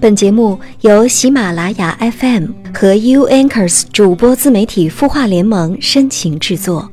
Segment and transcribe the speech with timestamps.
[0.00, 6.90] 本节目由喜马拉雅 FM 和 U Anchors 主播自媒体孵化联盟深情制作。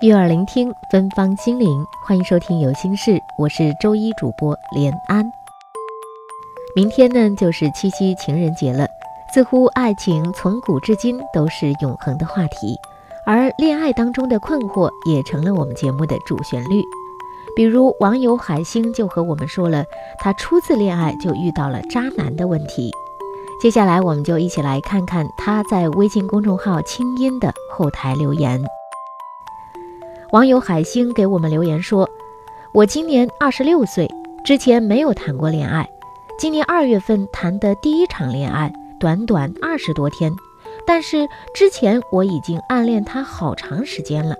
[0.00, 5.24] 悦耳聆听，芬芳心灵，欢迎收听有心事，我是周一主播连安。
[6.74, 8.88] 明天呢，就是七夕情人节了，
[9.32, 12.76] 似乎爱情从古至今都是永恒的话题。
[13.24, 16.82] 而恋爱当中的困惑也成了我们节目的主旋律，
[17.54, 19.84] 比如网友海星就和我们说了，
[20.18, 22.90] 他初次恋爱就遇到了渣男的问题。
[23.60, 28.60] 接下来，我们就一起来看看他在微信公众号“清音”的后台留言。
[30.32, 32.08] 网友海星给我们留言说
[32.74, 34.10] ：“我今年二十六岁，
[34.44, 35.88] 之前没有谈过恋爱，
[36.36, 40.34] 今年二月份谈的第一场恋爱，短短二十多天。”
[40.86, 44.36] 但是之前我已经暗恋他好长时间了，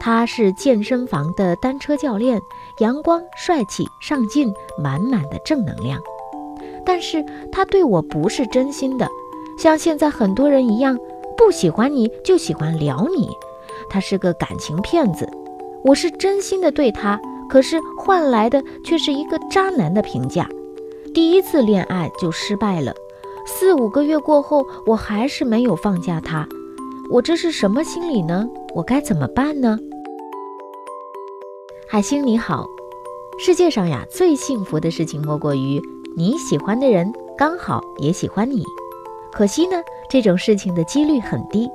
[0.00, 2.40] 他是健身房的单车教练，
[2.78, 6.00] 阳光帅气上进，满满的正能量。
[6.86, 9.08] 但是他对我不是真心的，
[9.58, 10.96] 像现在很多人一样，
[11.36, 13.28] 不喜欢你就喜欢撩你，
[13.90, 15.28] 他是个感情骗子。
[15.84, 20.48] 我是真心的对他，可是换来的却是一个渣男的评价，
[21.12, 22.94] 第一次恋爱就失败了。
[23.50, 26.46] 四五个月过后，我还是没有放下他，
[27.10, 28.46] 我这是什么心理呢？
[28.74, 29.78] 我该怎么办呢？
[31.88, 32.66] 海星你好，
[33.38, 35.80] 世界上呀最幸福的事情莫过于
[36.14, 38.62] 你喜欢的人刚好也喜欢你，
[39.32, 41.68] 可惜呢这种事情的几率很低。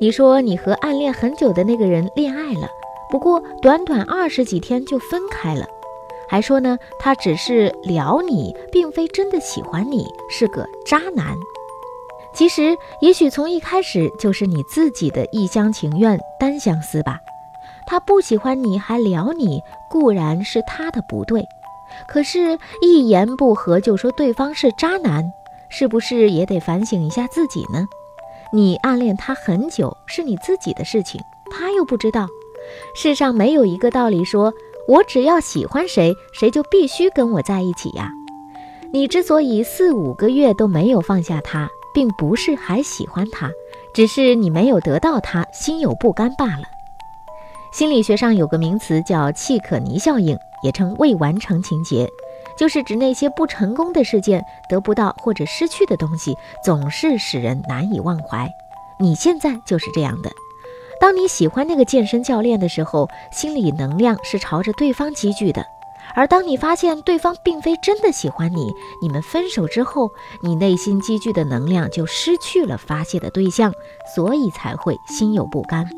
[0.00, 2.68] 你说你和暗恋很久的那个人恋爱了，
[3.08, 5.64] 不过短短二十几天就分开了。
[6.28, 11.34] 还说呢，他只是撩你，并非真的喜欢你，是个渣男。
[12.34, 17.18] 其实，也许从一开始就是你自己的一厢情愿、单相思吧。
[17.86, 21.42] 他不喜欢你还撩你，固然是他的不对，
[22.06, 25.32] 可是，一言不合就说对方是渣男，
[25.70, 27.88] 是不是也得反省一下自己呢？
[28.52, 31.20] 你暗恋他很久，是你自己的事情，
[31.50, 32.28] 他又不知道。
[32.94, 34.52] 世上没有一个道理说。
[34.88, 38.10] 我只要喜欢谁，谁就必须跟我在一起呀。
[38.90, 43.50] 你之所以四五个月都没有放下他，并不是还喜欢他，
[43.92, 46.62] 只是你没有得到他，心有不甘罢了。
[47.70, 52.08] 心理学上有个名词叫契可尼效应，也称未完成情节，
[52.56, 56.34] 就是指那些不成功的事件、得不到或者失去的东西，
[56.64, 58.48] 总是使人难以忘怀。
[58.98, 60.30] 你现在就是这样的。
[61.00, 65.62] 当你喜欢那个健身教练的时候，心理能量是朝着对方积聚的；
[66.14, 70.10] 而当你发现对方并非真的喜欢你，你们分手之后，
[70.42, 73.72] 你内心积聚的能量就失去了发泄的对象，
[74.14, 75.88] 所以才会心有不甘。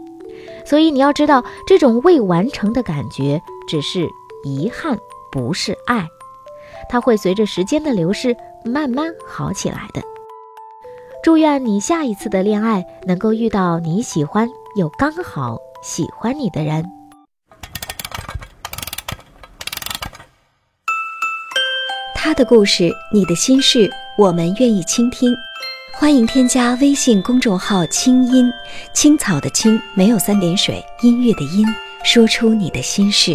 [0.66, 4.06] 所以你要知道，这种未完成的感觉只是
[4.44, 4.98] 遗憾，
[5.32, 6.06] 不是爱，
[6.90, 10.02] 它会随着时间的流逝慢慢好起来的。
[11.22, 14.50] 祝愿你下一次的恋爱能够遇到你喜欢。
[14.76, 16.84] 有刚好喜欢你的人，
[22.14, 25.34] 他的故事，你的心事，我们愿意倾听。
[25.92, 28.48] 欢迎添加微信公众号“清音
[28.94, 31.66] 青草”的青，没有三点水，音乐的音，
[32.04, 33.34] 说出你的心事。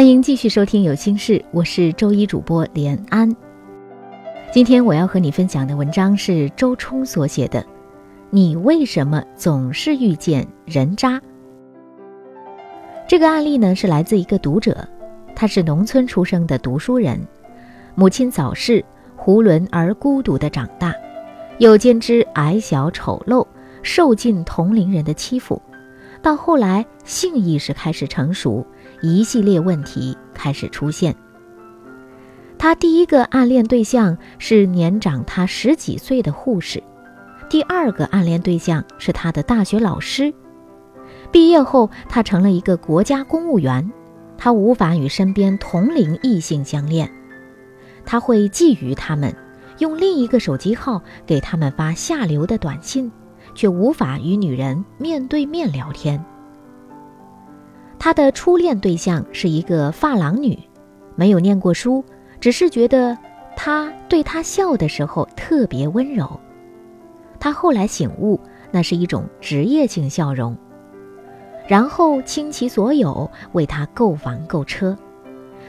[0.00, 3.36] 欢迎继续收听有心事，我是周一主播连安。
[4.50, 7.60] 今天我要和你分享的文章是周冲所写的
[8.30, 11.20] 《你为什么总是遇见人渣，
[13.06, 14.88] 这个案例呢是来自一个读者，
[15.36, 17.20] 他是农村出生的读书人，
[17.94, 18.82] 母亲早逝，
[19.18, 20.94] 囫囵而孤独的长大，
[21.58, 23.46] 又兼之矮小丑陋，
[23.82, 25.60] 受尽同龄人的欺负，
[26.22, 28.66] 到后来性意识开始成熟，
[29.00, 31.14] 一系列问题开始出现。
[32.58, 36.82] 他第一个暗恋对象是年长他十几岁的护士，
[37.48, 40.32] 第二个暗恋对象是他的大学老师。
[41.32, 43.90] 毕业后，他成了一个国家公务员，
[44.36, 47.10] 他无法与身边同龄异性相恋，
[48.04, 49.34] 他会觊觎他们，
[49.78, 53.10] 用另一个手机号给他们发下流的短信，
[53.54, 56.22] 却无法与女人面对面聊天。
[57.98, 60.58] 他的初恋对象是一个发廊女，
[61.16, 62.04] 没有念过书，
[62.40, 63.16] 只是觉得
[63.54, 66.40] 他对他笑的时候特别温柔。
[67.38, 70.56] 他后来醒悟，那是一种职业性笑容。
[71.66, 74.96] 然后倾其所有为他购房购车，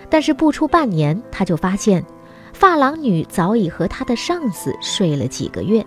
[0.10, 2.04] 但是不出半年，他就发现，
[2.54, 5.86] 发廊女早已和他的上司睡了几个月。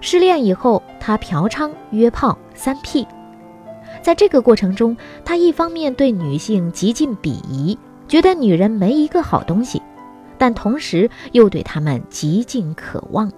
[0.00, 3.06] 失恋以后，他嫖娼、约炮、三 P，
[4.00, 9.82] 在这个过程中，他一方面对女性极尽鄙夷，觉得女人没一个好东西，
[10.38, 13.30] 但同时又对她们极尽渴望。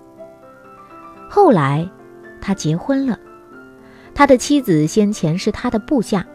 [1.29, 1.89] 后来，
[2.41, 3.19] 他结婚了。
[4.15, 6.27] 他的妻子先前是他的部下，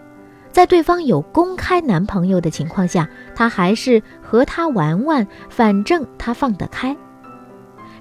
[0.49, 6.95] 在对方有公开男朋友的情况下，他还是和他玩玩，反正他放得开。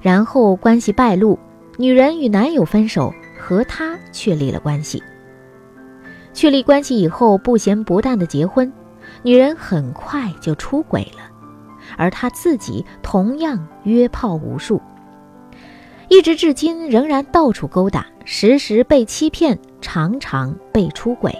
[0.00, 1.38] 然后关系败露，
[1.76, 5.02] 女人与男友分手，和他确立了关系。
[6.32, 8.72] 确立关系以后，不咸不淡的结婚，
[9.22, 11.30] 女人很快就出轨了，
[11.96, 14.80] 而他自己同样约炮无数。
[16.08, 21.36] 一直至今仍然到处勾搭，时时被欺骗，常常被出轨。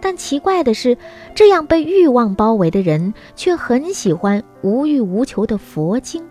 [0.00, 0.98] 但奇怪的是，
[1.34, 6.22] 这样被欲望包围的人却很喜欢无欲无求的佛经。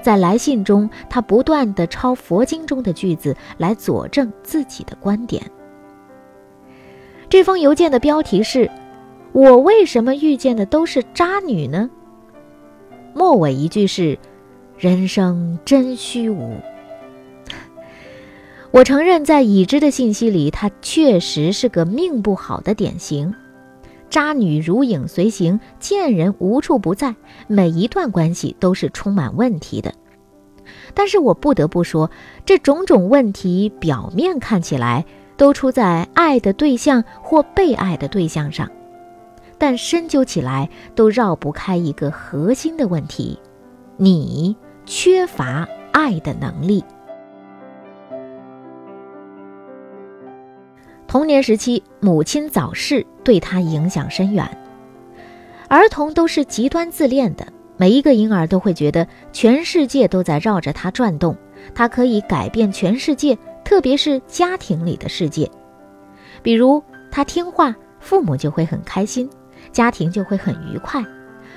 [0.00, 5.42] 在来信中，他不断地抄佛经中的句子来佐证自己的观点。
[7.28, 8.70] 这封邮件的标题是
[9.32, 11.90] ：“我为什么遇见的都是渣女呢？”
[13.14, 14.18] 末尾一句是。
[14.78, 16.54] 人生真虚无。
[18.70, 23.34] 我承认，在已知的信息里，她确实是个命不好的典型，
[24.10, 27.14] 渣女如影随形，贱人无处不在，
[27.46, 29.92] 每一段关系都是充满问题的。
[30.94, 32.10] 但是我不得不说，
[32.44, 35.04] 这种种问题表面看起来
[35.36, 38.70] 都出在爱的对象或被爱的对象上，
[39.58, 43.38] 但深究起来都绕不开一个核心的问题：
[43.96, 44.56] 你。
[44.90, 46.82] 缺乏爱的能力。
[51.08, 54.46] 童年时期，母亲早逝，对他影响深远。
[55.66, 61.34] 儿童都是极端自恋的，每一个婴儿都会觉得全世界都在绕着他转动，
[61.74, 65.50] 他可以改变全世界，特别是家庭里的世界。
[66.42, 69.30] 比如，他听话，父母就会很开心，
[69.72, 71.02] 家庭就会很愉快；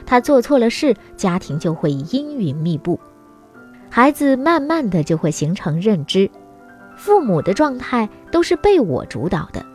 [0.06, 2.98] 他做错了事，家庭就会阴云密布。
[3.90, 6.32] 孩子慢慢的就会形成认知，
[7.04, 9.66] 父母的状态都是被我主导的。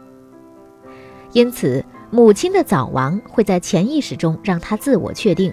[1.33, 5.53] 因此，母亲的早亡会在潜意识中让他自我确定：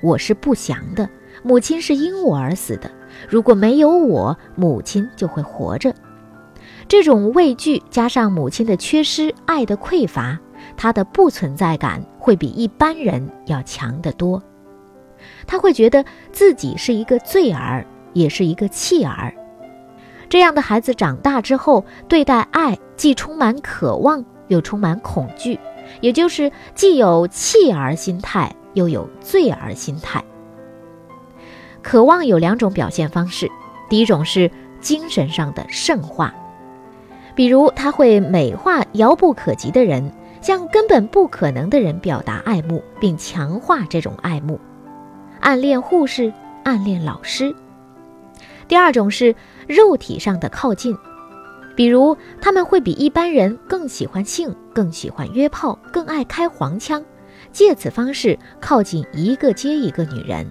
[0.00, 1.10] 我是不祥的，
[1.42, 2.88] 母亲是因我而死的。
[3.28, 5.92] 如果没有我，母亲就会活着。
[6.86, 10.38] 这种畏惧加上母亲的缺失、爱的匮乏，
[10.76, 14.40] 他的不存在感会比一般人要强得多。
[15.48, 19.34] 他会觉得自己是一个罪儿，也是一个弃儿。
[20.32, 25.60] 这样的孩子长大之后，对待爱既充满渴望，又充满恐惧，
[26.00, 30.24] 也就是既有弃儿心态，又有罪儿心态。
[31.82, 33.46] 渴望有两种表现方式，
[33.90, 36.32] 第一种是精神上的圣化，
[37.34, 40.10] 比如他会美化遥不可及的人，
[40.40, 44.58] 向根本不可能的人表达爱慕，并强化这种爱慕。
[45.40, 46.32] 暗恋护士，
[46.64, 47.54] 暗恋老师。
[48.72, 49.36] 第二种是
[49.68, 50.96] 肉体上的靠近，
[51.76, 57.04] 比如他们会比一般人更喜欢性，更喜欢约炮，更爱开黄腔，
[57.52, 60.50] 借此方式靠近一个接一个女人。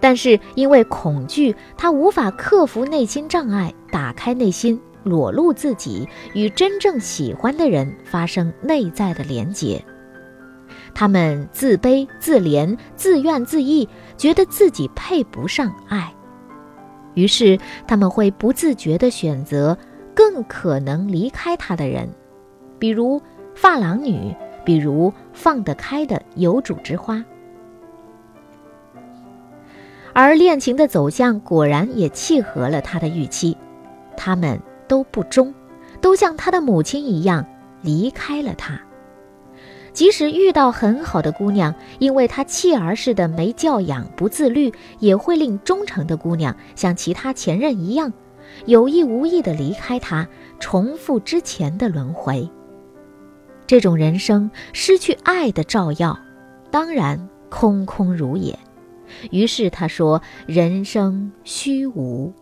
[0.00, 9.84] 但是因为恐惧，他无法克服内心障碍，打开内心，裸露自己，与真正喜欢的人发生内在的连结。
[10.94, 16.10] 他们自卑、自怜、自怨自艾，觉得自己配不上爱，
[17.18, 19.76] 于是他们会不自觉地选择
[20.14, 22.08] 更可能离开他的人，
[22.78, 23.20] 比如
[23.56, 24.32] 发廊女，
[24.64, 27.24] 比如放得开的有主之花。
[30.12, 33.56] 而恋情的走向果然也契合了他的预期，
[34.16, 35.52] 他们都不忠，
[36.00, 37.44] 都像他的母亲一样
[37.82, 38.80] 离开了他。
[39.98, 48.12] 即使遇到很好的姑娘，因为他弃儿似的没教养、不自律，也会令忠诚的姑娘像其他前任一样，
[48.66, 50.24] 有意无意的离开他，
[50.60, 52.48] 重复之前的轮回。
[53.66, 56.16] 这种人生失去爱的照耀，
[56.70, 58.56] 当然空空如也。
[59.32, 62.32] 于是他说：“人生虚无。”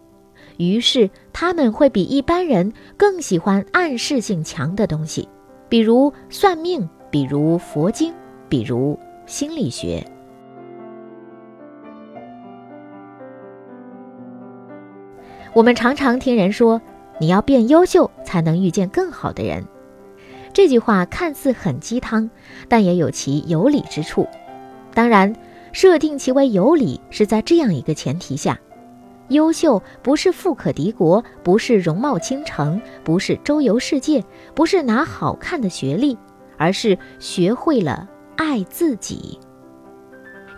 [0.59, 5.27] 于是他们会比一般人更喜欢暗示性强的东西，
[5.71, 6.87] 比如算命，
[7.17, 8.13] 比如佛经，
[8.47, 10.07] 比如心理学。
[15.55, 16.79] 我们常常听人说
[17.19, 19.65] ：“你要变优秀，才能遇见更好的人。”
[20.53, 22.29] 这句话看似很鸡汤，
[22.69, 24.29] 但也有其有理之处。
[24.93, 25.35] 当然。
[25.73, 28.59] 设定其为有理，是在这样一个前提下：
[29.29, 34.23] 优秀不是富可敌国，不是容貌倾城，不是周游世界，
[34.55, 36.17] 不是拿好看的学历，
[36.57, 39.39] 而是学会了爱自己。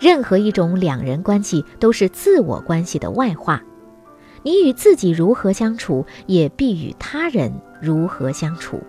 [0.00, 3.62] 任何一种两人关系都是自我关系的外化，
[4.42, 8.80] 你与自己如何相处，也必与他人如何相处。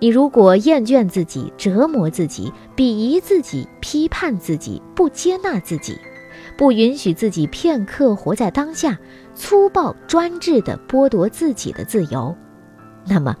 [0.00, 5.98] 你如果厌倦自己、折磨自己、鄙夷自己、批判自己、不接纳自己，
[6.56, 8.96] 不允许自己片刻活在当下，
[9.34, 12.34] 粗暴专制地剥夺自己的自由，
[13.06, 13.36] 那么，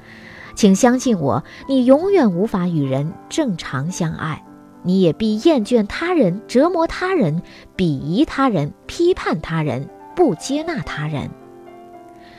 [0.58, 4.44] 请相信我，你永远无法与人正常相爱，
[4.82, 7.40] 你也必厌倦他人、折磨他人、
[7.76, 11.30] 鄙夷他人、批判他人、不接纳他人。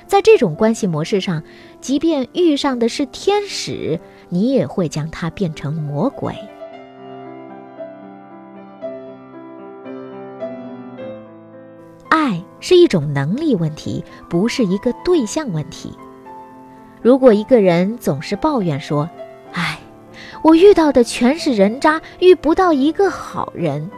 [0.06, 1.42] 在这种关系模式上，
[1.80, 3.98] 即便遇上的是天使，
[4.28, 6.36] 你也会将它变成魔鬼。
[12.10, 15.94] 爱是一种能力问题，不是一个对象问题。
[17.02, 19.10] 如果一个人总是抱怨说
[19.54, 19.80] ：“哎，
[20.44, 23.90] 我遇到的全是人渣，遇不到一个好人”，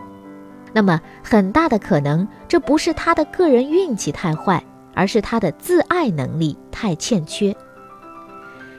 [0.74, 4.63] 那么很大的可能，这不是他的个人运气太坏。
[4.93, 7.55] 而是他的自爱能力太欠缺。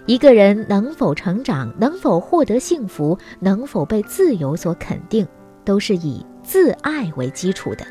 [0.04, 5.26] 一个人能否成长，能否获得幸福，能否被自由所肯定，
[5.64, 7.86] 都是以自爱为基础的。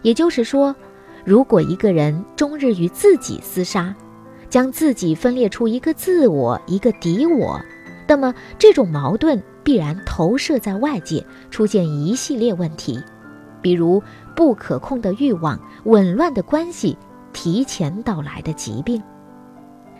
[0.00, 0.74] 也就是说，
[1.26, 3.94] 如果一个人终日与自己厮杀，
[4.56, 7.60] 将自己分裂出一个自我、一个敌我，
[8.08, 12.98] 那么这种矛盾必然投射在外界，出现一系列问题，
[13.60, 14.02] 比如
[14.34, 16.96] 不可控的欲望、紊乱的关系。
[17.34, 19.02] 提前到来的疾病。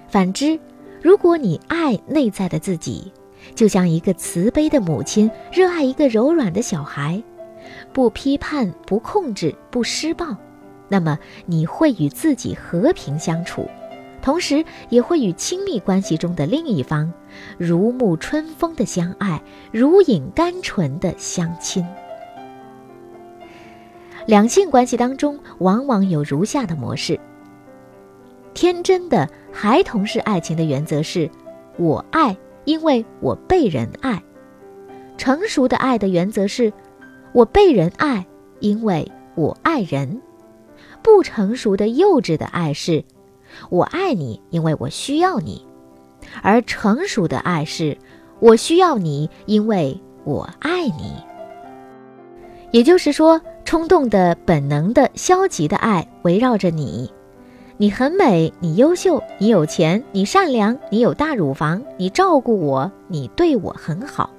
[0.08, 0.58] 反之，
[1.02, 3.12] 如果你爱内在的自己，
[3.54, 7.22] 就像一个慈悲的母亲热爱一个柔软的小孩，
[7.92, 10.34] 不批判、不控制、不施暴，
[10.88, 13.68] 那么你会与自己和平相处，
[14.23, 17.12] 同时也会与亲密关系中的另一方
[17.58, 19.42] 如沐春风的相爱，
[19.73, 21.87] 如饮甘醇的相亲。
[24.26, 27.20] 两性关系当中，往往有如下的模式：
[28.54, 31.30] 天真的孩童式爱情的原则是，
[31.78, 34.18] 我爱，因为我被人爱；
[35.16, 36.73] 成熟的爱的原则是，
[37.32, 38.26] 我被人爱，
[38.58, 40.20] 因为我爱人；
[41.02, 43.04] 不成熟的幼稚的爱是，
[43.70, 45.60] 我爱你，因为我需要你；
[46.42, 47.96] 而成熟的爱是，
[48.40, 51.12] 我需要你，因为我爱你。
[52.70, 53.40] 也就是说。
[53.66, 57.10] 冲动的、本能的、消极的爱围绕着你，
[57.78, 64.30] 你很美，你优秀，你有钱，你善良，你有大乳房，你照顾我，你对我很好。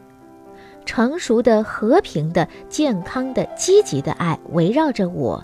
[0.86, 5.43] 成熟的、和平的、健康的、积极的爱围绕着我，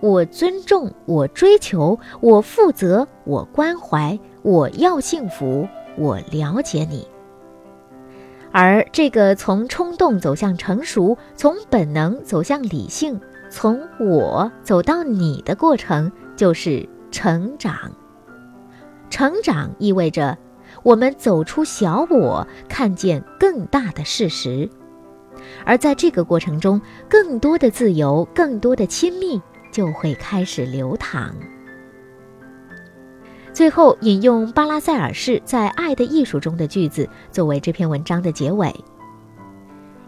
[0.00, 7.06] 我尊重，我追求，我负责，我关怀，我要幸福，我了解你。
[8.52, 17.74] 而这个从冲动走向成熟，从本能走向理性，从我走到你的过程，就是成长。
[19.10, 20.38] 成长意味着
[20.82, 24.68] 我们走出小我，看见更大的事实。
[25.64, 29.40] 而在这个过程中，更多的自由，更多的亲密
[29.70, 31.34] 就会开始流淌。
[33.52, 38.72] 最后引用巴拉塞尔士在《爱的艺术》中的句子作为这篇文章的结尾：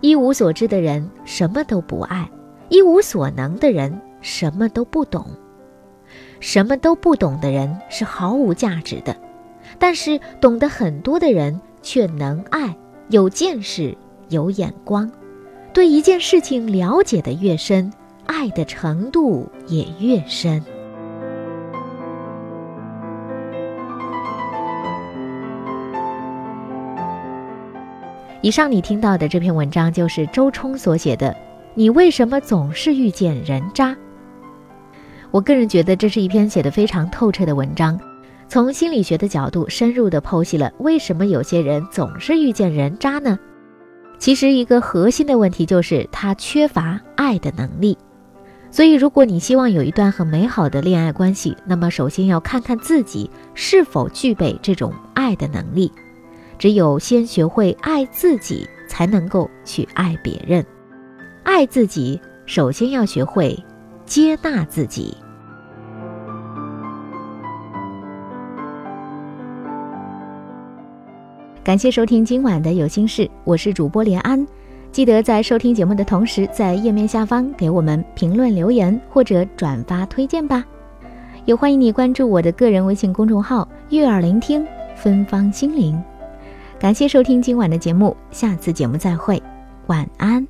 [0.00, 2.31] 一无所知的人什么都不爱，
[2.69, 5.26] 一无所能的人什么都不懂。
[6.38, 9.17] 什么都不懂的人是毫无价值的，
[9.79, 12.76] 但是懂得很多的人却能爱，
[13.09, 13.97] 有见识，
[14.29, 15.11] 有眼光，
[15.73, 17.93] 对一件事情了解的越深，
[18.32, 20.62] 爱的程度也越深。
[28.40, 31.37] 以上你听到的这篇文章就是周冲所写的。
[31.75, 33.96] 你为什么总是遇见人渣？
[35.32, 37.99] 我个人觉得这是一篇写的非常透彻的文章，
[38.49, 43.37] 从心理学的角度深入的剖析了为什么有些人总是遇见人渣呢？
[44.18, 47.99] 其实一个核心的问题就是他缺乏爱的能力。
[48.72, 55.92] 所以，如果你希望有一段很美好的恋爱关系，那么首先要看看自己是否具备这种爱的能力。
[56.56, 60.64] 只有先学会爱自己，才能够去爱别人。
[61.42, 63.58] 爱自己，首先要学会
[64.06, 65.16] 接纳自己。
[71.64, 74.46] 感谢收听今晚的有心事，我是主播连安。
[74.92, 80.64] 记得在收听节目的同时，在页面下方给我们评论留言或者转发推荐吧。
[81.44, 84.66] 也欢迎你关注我的个人微信公众号“悦耳聆听
[84.97, 86.00] 芬芳心灵”。
[86.78, 89.40] 感谢收听今晚的节目，下次节目再会，
[89.87, 90.50] 晚安。